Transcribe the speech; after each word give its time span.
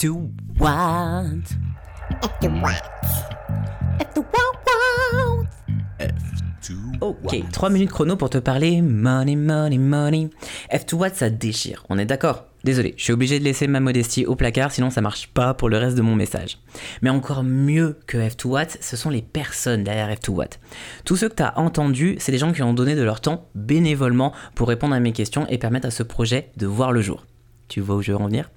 to 0.00 0.30
what? 0.58 1.44
F2 2.22 2.62
what? 2.62 2.82
F2 3.98 4.24
what? 4.32 4.50
Ok, 7.02 7.44
3 7.52 7.70
minutes 7.70 7.90
chrono 7.90 8.16
pour 8.16 8.30
te 8.30 8.38
parler 8.38 8.80
money, 8.80 9.36
money, 9.36 9.76
money. 9.76 10.30
F2 10.72 10.94
What, 10.94 11.10
ça 11.10 11.28
déchire, 11.28 11.84
on 11.90 11.98
est 11.98 12.06
d'accord? 12.06 12.46
Désolé, 12.64 12.94
je 12.96 13.04
suis 13.04 13.12
obligé 13.12 13.38
de 13.38 13.44
laisser 13.44 13.66
ma 13.66 13.80
modestie 13.80 14.24
au 14.24 14.36
placard, 14.36 14.72
sinon 14.72 14.88
ça 14.88 15.02
marche 15.02 15.28
pas 15.28 15.52
pour 15.52 15.68
le 15.68 15.76
reste 15.76 15.96
de 15.96 16.02
mon 16.02 16.14
message. 16.14 16.58
Mais 17.02 17.10
encore 17.10 17.42
mieux 17.42 17.98
que 18.06 18.16
F2 18.16 18.46
What, 18.46 18.66
ce 18.80 18.96
sont 18.96 19.10
les 19.10 19.22
personnes 19.22 19.84
derrière 19.84 20.10
F2 20.10 20.30
What. 20.30 20.48
Tous 21.04 21.16
ceux 21.16 21.28
que 21.28 21.36
tu 21.36 21.42
as 21.42 21.58
entendus, 21.58 22.16
c'est 22.20 22.32
des 22.32 22.38
gens 22.38 22.52
qui 22.52 22.62
ont 22.62 22.72
donné 22.72 22.94
de 22.94 23.02
leur 23.02 23.20
temps 23.20 23.48
bénévolement 23.54 24.32
pour 24.54 24.68
répondre 24.68 24.94
à 24.94 25.00
mes 25.00 25.12
questions 25.12 25.46
et 25.48 25.58
permettre 25.58 25.88
à 25.88 25.90
ce 25.90 26.02
projet 26.02 26.52
de 26.56 26.66
voir 26.66 26.92
le 26.92 27.02
jour. 27.02 27.26
Tu 27.70 27.80
vois 27.80 27.94
où 27.94 28.02
je 28.02 28.10
veux 28.10 28.18
en 28.18 28.26
venir 28.26 28.50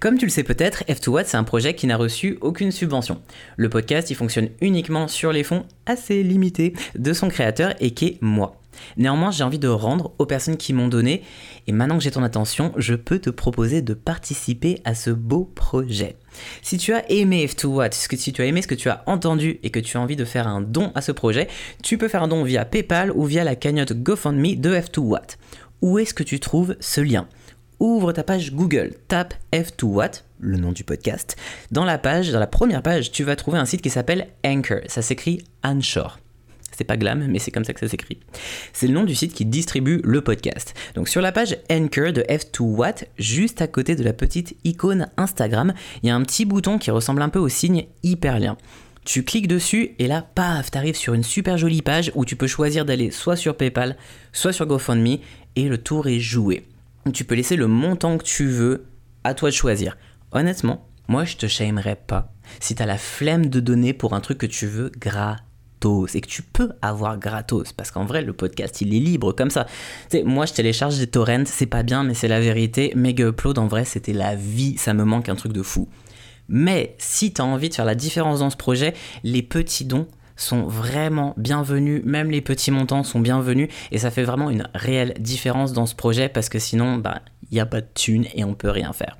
Comme 0.00 0.16
tu 0.16 0.24
le 0.24 0.30
sais 0.30 0.42
peut-être, 0.42 0.84
F2Watt, 0.88 1.26
c'est 1.26 1.36
un 1.36 1.44
projet 1.44 1.74
qui 1.74 1.86
n'a 1.86 1.98
reçu 1.98 2.38
aucune 2.40 2.72
subvention. 2.72 3.20
Le 3.58 3.68
podcast, 3.68 4.08
il 4.08 4.14
fonctionne 4.16 4.48
uniquement 4.62 5.06
sur 5.06 5.32
les 5.32 5.44
fonds 5.44 5.66
assez 5.84 6.22
limités 6.22 6.72
de 6.98 7.12
son 7.12 7.28
créateur 7.28 7.74
et 7.80 7.90
qui 7.90 8.06
est 8.06 8.18
moi. 8.22 8.58
Néanmoins, 8.96 9.30
j'ai 9.30 9.44
envie 9.44 9.58
de 9.58 9.68
rendre 9.68 10.12
aux 10.18 10.24
personnes 10.24 10.56
qui 10.56 10.72
m'ont 10.72 10.88
donné, 10.88 11.22
et 11.66 11.72
maintenant 11.72 11.98
que 11.98 12.02
j'ai 12.02 12.10
ton 12.10 12.22
attention, 12.22 12.72
je 12.78 12.94
peux 12.94 13.18
te 13.18 13.28
proposer 13.28 13.82
de 13.82 13.92
participer 13.92 14.80
à 14.86 14.94
ce 14.94 15.10
beau 15.10 15.44
projet. 15.54 16.16
Si 16.62 16.78
tu 16.78 16.94
as 16.94 17.08
aimé 17.12 17.46
F2Watt, 17.46 17.92
si 17.92 18.32
tu 18.32 18.40
as 18.40 18.46
aimé 18.46 18.62
ce 18.62 18.66
que 18.66 18.74
tu 18.74 18.88
as 18.88 19.04
entendu 19.04 19.60
et 19.62 19.68
que 19.68 19.78
tu 19.78 19.98
as 19.98 20.00
envie 20.00 20.16
de 20.16 20.24
faire 20.24 20.48
un 20.48 20.62
don 20.62 20.90
à 20.94 21.02
ce 21.02 21.12
projet, 21.12 21.48
tu 21.82 21.98
peux 21.98 22.08
faire 22.08 22.22
un 22.22 22.28
don 22.28 22.44
via 22.44 22.64
PayPal 22.64 23.12
ou 23.12 23.26
via 23.26 23.44
la 23.44 23.56
cagnotte 23.56 23.92
GoFundMe 23.92 24.56
de 24.56 24.74
F2Watt. 24.74 25.36
Où 25.82 25.98
est-ce 25.98 26.14
que 26.14 26.22
tu 26.22 26.40
trouves 26.40 26.76
ce 26.80 27.02
lien? 27.02 27.28
Ouvre 27.80 28.12
ta 28.12 28.22
page 28.22 28.52
Google, 28.52 28.94
tape 29.08 29.34
F2What, 29.52 30.22
le 30.38 30.56
nom 30.56 30.72
du 30.72 30.84
podcast. 30.84 31.36
Dans 31.70 31.84
la 31.84 31.98
page, 31.98 32.30
dans 32.30 32.40
la 32.40 32.46
première 32.46 32.82
page, 32.82 33.10
tu 33.10 33.24
vas 33.24 33.36
trouver 33.36 33.58
un 33.58 33.64
site 33.64 33.82
qui 33.82 33.90
s'appelle 33.90 34.28
Anchor. 34.44 34.80
Ça 34.86 35.02
s'écrit 35.02 35.42
Anchor. 35.62 36.18
C'est 36.76 36.84
pas 36.84 36.96
glam, 36.96 37.26
mais 37.28 37.38
c'est 37.38 37.50
comme 37.50 37.64
ça 37.64 37.72
que 37.72 37.80
ça 37.80 37.88
s'écrit. 37.88 38.18
C'est 38.72 38.88
le 38.88 38.94
nom 38.94 39.04
du 39.04 39.14
site 39.14 39.32
qui 39.32 39.44
distribue 39.44 40.00
le 40.02 40.20
podcast. 40.22 40.74
Donc 40.94 41.08
sur 41.08 41.20
la 41.20 41.30
page 41.30 41.56
Anchor 41.70 42.12
de 42.12 42.22
F2What, 42.22 43.04
juste 43.16 43.62
à 43.62 43.68
côté 43.68 43.94
de 43.94 44.02
la 44.02 44.12
petite 44.12 44.56
icône 44.64 45.08
Instagram, 45.16 45.72
il 46.02 46.08
y 46.08 46.10
a 46.10 46.16
un 46.16 46.22
petit 46.22 46.44
bouton 46.44 46.78
qui 46.78 46.90
ressemble 46.90 47.22
un 47.22 47.28
peu 47.28 47.38
au 47.38 47.48
signe 47.48 47.86
hyperlien. 48.02 48.56
Tu 49.04 49.22
cliques 49.22 49.48
dessus 49.48 49.90
et 49.98 50.08
là, 50.08 50.26
paf, 50.34 50.70
t'arrives 50.70 50.96
sur 50.96 51.14
une 51.14 51.22
super 51.22 51.58
jolie 51.58 51.82
page 51.82 52.10
où 52.14 52.24
tu 52.24 52.36
peux 52.36 52.46
choisir 52.46 52.84
d'aller 52.84 53.10
soit 53.10 53.36
sur 53.36 53.56
PayPal, 53.56 53.96
soit 54.32 54.52
sur 54.52 54.66
GoFundMe 54.66 55.18
et 55.56 55.68
le 55.68 55.78
tour 55.78 56.08
est 56.08 56.20
joué. 56.20 56.64
Tu 57.12 57.24
peux 57.24 57.34
laisser 57.34 57.56
le 57.56 57.66
montant 57.66 58.16
que 58.16 58.24
tu 58.24 58.46
veux, 58.46 58.86
à 59.24 59.34
toi 59.34 59.50
de 59.50 59.54
choisir. 59.54 59.96
Honnêtement, 60.32 60.88
moi 61.06 61.24
je 61.24 61.36
te 61.36 61.46
shamerais 61.46 61.96
pas 61.96 62.32
si 62.60 62.74
t'as 62.74 62.86
la 62.86 62.98
flemme 62.98 63.46
de 63.46 63.60
donner 63.60 63.92
pour 63.92 64.14
un 64.14 64.20
truc 64.20 64.38
que 64.38 64.46
tu 64.46 64.66
veux 64.66 64.90
gratos 64.98 66.14
et 66.14 66.20
que 66.20 66.26
tu 66.26 66.42
peux 66.42 66.70
avoir 66.82 67.18
gratos 67.18 67.72
parce 67.72 67.90
qu'en 67.90 68.04
vrai 68.04 68.22
le 68.22 68.32
podcast 68.32 68.80
il 68.80 68.94
est 68.94 69.00
libre 69.00 69.32
comme 69.32 69.50
ça. 69.50 69.64
Tu 70.10 70.18
sais, 70.18 70.22
moi 70.24 70.46
je 70.46 70.54
télécharge 70.54 70.98
des 70.98 71.06
torrents, 71.06 71.44
c'est 71.46 71.66
pas 71.66 71.82
bien 71.82 72.04
mais 72.04 72.14
c'est 72.14 72.28
la 72.28 72.40
vérité. 72.40 72.92
Mega 72.96 73.28
Upload 73.28 73.58
en 73.58 73.66
vrai 73.66 73.84
c'était 73.84 74.14
la 74.14 74.34
vie, 74.34 74.76
ça 74.78 74.94
me 74.94 75.04
manque 75.04 75.28
un 75.28 75.36
truc 75.36 75.52
de 75.52 75.62
fou. 75.62 75.88
Mais 76.48 76.94
si 76.98 77.32
t'as 77.32 77.44
envie 77.44 77.68
de 77.68 77.74
faire 77.74 77.84
la 77.84 77.94
différence 77.94 78.40
dans 78.40 78.50
ce 78.50 78.56
projet, 78.56 78.94
les 79.22 79.42
petits 79.42 79.84
dons 79.84 80.06
sont 80.36 80.62
vraiment 80.62 81.34
bienvenus, 81.36 82.02
même 82.04 82.30
les 82.30 82.40
petits 82.40 82.70
montants 82.70 83.02
sont 83.02 83.20
bienvenus 83.20 83.68
et 83.92 83.98
ça 83.98 84.10
fait 84.10 84.24
vraiment 84.24 84.50
une 84.50 84.68
réelle 84.74 85.14
différence 85.18 85.72
dans 85.72 85.86
ce 85.86 85.94
projet 85.94 86.28
parce 86.28 86.48
que 86.48 86.58
sinon, 86.58 86.96
bah, 86.98 87.22
il 87.50 87.54
n'y 87.54 87.60
a 87.60 87.66
pas 87.66 87.80
de 87.80 87.88
thunes 87.94 88.26
et 88.34 88.44
on 88.44 88.54
peut 88.54 88.70
rien 88.70 88.92
faire. 88.92 89.16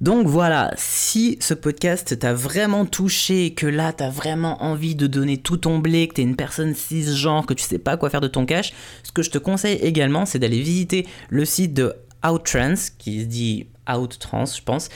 Donc 0.00 0.26
voilà, 0.26 0.72
si 0.78 1.36
ce 1.40 1.52
podcast 1.52 2.18
t'a 2.18 2.32
vraiment 2.32 2.86
touché, 2.86 3.52
que 3.52 3.66
là 3.66 3.92
t'as 3.92 4.08
vraiment 4.08 4.62
envie 4.62 4.94
de 4.94 5.06
donner 5.06 5.36
tout 5.36 5.58
ton 5.58 5.78
blé, 5.78 6.08
que 6.08 6.14
t'es 6.14 6.22
une 6.22 6.36
personne 6.36 6.74
cisgenre, 6.74 7.44
que 7.44 7.52
tu 7.52 7.62
sais 7.62 7.78
pas 7.78 7.98
quoi 7.98 8.08
faire 8.08 8.22
de 8.22 8.28
ton 8.28 8.46
cash, 8.46 8.72
ce 9.02 9.12
que 9.12 9.22
je 9.22 9.30
te 9.30 9.36
conseille 9.36 9.76
également 9.82 10.24
c'est 10.24 10.38
d'aller 10.38 10.62
visiter 10.62 11.06
le 11.28 11.44
site 11.44 11.74
de 11.74 11.94
Outtrans, 12.26 12.74
qui 12.96 13.20
se 13.20 13.26
dit 13.26 13.66
Outtrans 13.86 14.46
je 14.46 14.62
pense, 14.62 14.88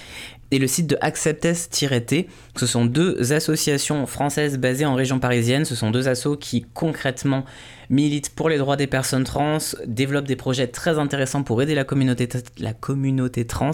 et 0.54 0.58
le 0.58 0.68
site 0.68 0.86
de 0.86 0.96
Acceptes-T. 1.00 2.28
Ce 2.54 2.66
sont 2.66 2.84
deux 2.84 3.32
associations 3.32 4.06
françaises 4.06 4.56
basées 4.56 4.86
en 4.86 4.94
région 4.94 5.18
parisienne. 5.18 5.64
Ce 5.64 5.74
sont 5.74 5.90
deux 5.90 6.06
assos 6.06 6.36
qui 6.36 6.64
concrètement 6.74 7.44
militent 7.90 8.30
pour 8.30 8.48
les 8.48 8.56
droits 8.56 8.76
des 8.76 8.86
personnes 8.86 9.24
trans, 9.24 9.58
développent 9.84 10.28
des 10.28 10.36
projets 10.36 10.68
très 10.68 10.96
intéressants 10.96 11.42
pour 11.42 11.60
aider 11.60 11.74
la 11.74 11.82
communauté, 11.84 13.44
trans. 13.46 13.72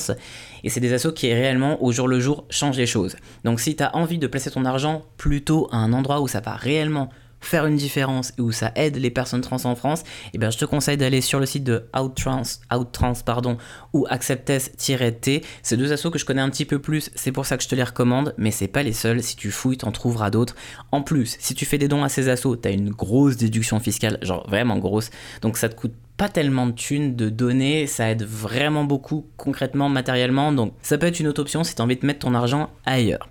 Et 0.64 0.70
c'est 0.70 0.80
des 0.80 0.94
assos 0.94 1.12
qui 1.12 1.30
réellement, 1.30 1.82
au 1.84 1.92
jour 1.92 2.08
le 2.08 2.18
jour, 2.18 2.46
changent 2.48 2.78
les 2.78 2.86
choses. 2.86 3.16
Donc 3.44 3.60
si 3.60 3.76
tu 3.76 3.82
as 3.82 3.94
envie 3.94 4.18
de 4.18 4.26
placer 4.26 4.50
ton 4.50 4.64
argent 4.64 5.04
plutôt 5.18 5.68
à 5.72 5.76
un 5.76 5.92
endroit 5.92 6.22
où 6.22 6.28
ça 6.28 6.40
va 6.40 6.52
réellement 6.52 7.10
faire 7.40 7.66
une 7.66 7.76
différence 7.76 8.32
et 8.38 8.42
où 8.42 8.52
ça 8.52 8.72
aide 8.74 8.96
les 8.96 9.10
personnes 9.10 9.40
trans 9.40 9.64
en 9.64 9.74
France, 9.74 10.02
eh 10.32 10.38
bien, 10.38 10.50
je 10.50 10.58
te 10.58 10.64
conseille 10.64 10.96
d'aller 10.96 11.20
sur 11.20 11.40
le 11.40 11.46
site 11.46 11.64
de 11.64 11.84
Outtrans, 11.98 12.42
Outtrans 12.72 13.14
pardon, 13.24 13.56
ou 13.92 14.06
Acceptes-T. 14.08 15.42
Ces 15.62 15.76
deux 15.76 15.92
assos 15.92 16.10
que 16.10 16.18
je 16.18 16.24
connais 16.24 16.42
un 16.42 16.50
petit 16.50 16.64
peu 16.64 16.78
plus, 16.78 17.10
c'est 17.14 17.32
pour 17.32 17.46
ça 17.46 17.56
que 17.56 17.62
je 17.62 17.68
te 17.68 17.74
les 17.74 17.84
recommande, 17.84 18.34
mais 18.38 18.50
c'est 18.50 18.68
pas 18.68 18.82
les 18.82 18.92
seuls. 18.92 19.22
Si 19.22 19.36
tu 19.36 19.50
fouilles, 19.50 19.78
t'en 19.78 19.92
trouveras 19.92 20.30
d'autres. 20.30 20.54
En 20.92 21.02
plus, 21.02 21.36
si 21.40 21.54
tu 21.54 21.64
fais 21.64 21.78
des 21.78 21.88
dons 21.88 22.04
à 22.04 22.08
ces 22.08 22.28
assos, 22.28 22.56
t'as 22.56 22.72
une 22.72 22.90
grosse 22.90 23.36
déduction 23.36 23.80
fiscale, 23.80 24.18
genre 24.22 24.48
vraiment 24.48 24.78
grosse. 24.78 25.10
Donc 25.42 25.56
ça 25.56 25.68
te 25.68 25.74
coûte 25.74 25.94
pas 26.16 26.28
tellement 26.28 26.66
de 26.66 26.72
thunes 26.72 27.16
de 27.16 27.30
donner, 27.30 27.86
ça 27.86 28.10
aide 28.10 28.24
vraiment 28.24 28.84
beaucoup 28.84 29.26
concrètement, 29.38 29.88
matériellement. 29.88 30.52
Donc 30.52 30.74
ça 30.82 30.98
peut 30.98 31.06
être 31.06 31.18
une 31.18 31.28
autre 31.28 31.40
option 31.40 31.64
si 31.64 31.74
tu 31.74 31.80
as 31.80 31.84
envie 31.84 31.96
de 31.96 32.06
mettre 32.06 32.20
ton 32.20 32.34
argent 32.34 32.68
ailleurs. 32.84 33.30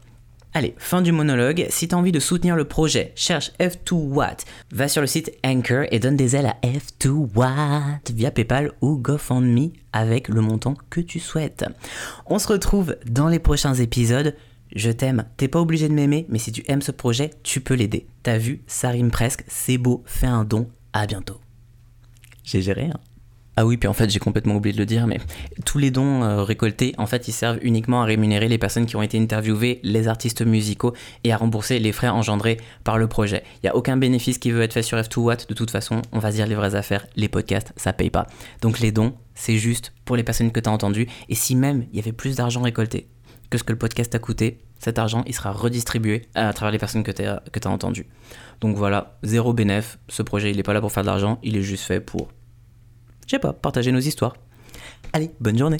Allez, 0.55 0.73
fin 0.79 1.03
du 1.03 1.11
monologue. 1.11 1.67
Si 1.69 1.87
tu 1.87 1.93
as 1.93 1.97
envie 1.97 2.11
de 2.11 2.19
soutenir 2.19 2.55
le 2.55 2.65
projet, 2.65 3.13
cherche 3.15 3.51
F2 3.59 3.93
Watt. 3.93 4.45
Va 4.71 4.87
sur 4.87 5.01
le 5.01 5.07
site 5.07 5.31
Anchor 5.45 5.85
et 5.91 5.99
donne 5.99 6.15
des 6.15 6.35
ailes 6.35 6.47
à 6.47 6.57
F2 6.65 7.09
Watt 7.35 8.09
via 8.11 8.31
PayPal 8.31 8.71
ou 8.81 8.97
GoFundMe 8.97 9.69
avec 9.93 10.27
le 10.27 10.41
montant 10.41 10.73
que 10.89 11.01
tu 11.01 11.19
souhaites. 11.19 11.65
On 12.25 12.39
se 12.39 12.47
retrouve 12.47 12.95
dans 13.05 13.27
les 13.27 13.37
prochains 13.37 13.75
épisodes. 13.75 14.35
Je 14.75 14.89
t'aime, 14.89 15.25
t'es 15.37 15.47
pas 15.47 15.61
obligé 15.61 15.87
de 15.87 15.93
m'aimer, 15.93 16.25
mais 16.29 16.39
si 16.39 16.51
tu 16.51 16.63
aimes 16.67 16.81
ce 16.81 16.91
projet, 16.91 17.29
tu 17.43 17.61
peux 17.61 17.75
l'aider. 17.75 18.07
T'as 18.23 18.39
vu, 18.39 18.61
ça 18.65 18.89
rime 18.89 19.11
presque, 19.11 19.43
c'est 19.47 19.77
beau, 19.77 20.03
fais 20.07 20.27
un 20.27 20.45
don, 20.45 20.67
à 20.93 21.05
bientôt. 21.05 21.39
J'ai 22.43 22.61
géré, 22.63 22.85
hein 22.85 22.99
ah 23.59 23.65
oui, 23.65 23.75
puis 23.75 23.89
en 23.89 23.93
fait, 23.93 24.09
j'ai 24.09 24.19
complètement 24.19 24.55
oublié 24.55 24.71
de 24.71 24.77
le 24.77 24.85
dire, 24.85 25.05
mais 25.05 25.19
tous 25.65 25.79
les 25.79 25.91
dons 25.91 26.23
euh, 26.23 26.43
récoltés, 26.43 26.95
en 26.97 27.05
fait, 27.07 27.27
ils 27.27 27.33
servent 27.33 27.59
uniquement 27.61 28.01
à 28.01 28.05
rémunérer 28.05 28.47
les 28.47 28.57
personnes 28.57 28.85
qui 28.85 28.95
ont 28.95 29.01
été 29.01 29.19
interviewées, 29.19 29.81
les 29.83 30.07
artistes 30.07 30.41
musicaux, 30.43 30.93
et 31.25 31.33
à 31.33 31.35
rembourser 31.35 31.77
les 31.77 31.91
frais 31.91 32.07
engendrés 32.07 32.55
par 32.85 32.97
le 32.97 33.07
projet. 33.07 33.43
Il 33.55 33.65
n'y 33.65 33.69
a 33.69 33.75
aucun 33.75 33.97
bénéfice 33.97 34.37
qui 34.37 34.51
veut 34.51 34.61
être 34.61 34.71
fait 34.71 34.81
sur 34.81 34.97
F2Watt, 34.97 35.49
de 35.49 35.53
toute 35.53 35.71
façon, 35.71 36.01
on 36.13 36.19
va 36.19 36.31
se 36.31 36.37
dire 36.37 36.47
les 36.47 36.55
vraies 36.55 36.75
affaires, 36.75 37.05
les 37.17 37.27
podcasts, 37.27 37.73
ça 37.75 37.91
paye 37.91 38.09
pas. 38.09 38.27
Donc 38.61 38.79
les 38.79 38.93
dons, 38.93 39.13
c'est 39.35 39.57
juste 39.57 39.91
pour 40.05 40.15
les 40.15 40.23
personnes 40.23 40.53
que 40.53 40.61
tu 40.61 40.69
as 40.69 40.71
entendues, 40.71 41.09
et 41.27 41.35
si 41.35 41.53
même 41.57 41.85
il 41.91 41.97
y 41.97 41.99
avait 41.99 42.13
plus 42.13 42.37
d'argent 42.37 42.61
récolté 42.61 43.09
que 43.49 43.57
ce 43.57 43.65
que 43.65 43.73
le 43.73 43.77
podcast 43.77 44.15
a 44.15 44.19
coûté, 44.19 44.61
cet 44.79 44.99
argent, 44.99 45.25
il 45.27 45.35
sera 45.35 45.51
redistribué 45.51 46.29
à 46.33 46.53
travers 46.53 46.71
les 46.71 46.77
personnes 46.77 47.03
que 47.03 47.11
tu 47.11 47.23
as, 47.25 47.41
entendues. 47.65 48.07
Donc 48.61 48.77
voilà, 48.77 49.17
zéro 49.23 49.51
bénéf, 49.51 49.99
ce 50.07 50.23
projet, 50.23 50.49
il 50.49 50.55
n'est 50.55 50.63
pas 50.63 50.73
là 50.73 50.79
pour 50.79 50.93
faire 50.93 51.03
de 51.03 51.07
l'argent, 51.07 51.39
il 51.43 51.57
est 51.57 51.61
juste 51.61 51.83
fait 51.83 51.99
pour 51.99 52.29
je 53.29 53.35
sais 53.35 53.39
pas, 53.39 53.53
partager 53.53 53.91
nos 53.91 53.99
histoires. 53.99 54.35
Allez, 55.13 55.29
bonne 55.39 55.55
journée 55.55 55.77